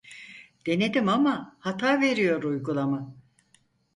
Denedim 0.65 1.07
ama 1.09 1.55
hata 1.59 2.01
veriyor 2.01 2.43
uygulama 2.43 3.13